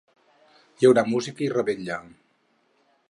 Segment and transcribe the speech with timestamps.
[0.79, 1.99] Hi haurà música i revetlla.